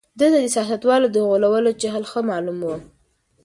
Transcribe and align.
ده 0.19 0.25
ته 0.33 0.37
د 0.43 0.47
سياستوالو 0.55 1.07
د 1.11 1.17
غولولو 1.27 1.71
چل 1.81 2.03
ښه 2.11 2.19
معلوم 2.29 2.57
و. 2.61 2.67